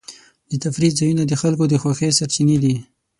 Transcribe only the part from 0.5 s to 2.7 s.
تفریح ځایونه د خلکو د خوښۍ سرچینې